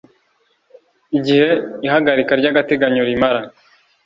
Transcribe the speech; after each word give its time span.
igihe 1.17 1.47
ihagarika 1.85 2.31
ry'agateganyo 2.39 3.01
rimara 3.09 3.41